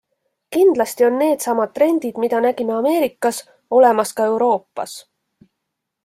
[0.55, 3.41] Kindlasti on needsamad trendid, mida nägime Ameerikas,
[3.81, 4.97] olemas ka Euroopas.